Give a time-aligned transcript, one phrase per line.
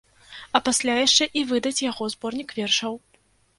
[0.59, 3.01] А пасля яшчэ і выдаць яго зборнік вершаў.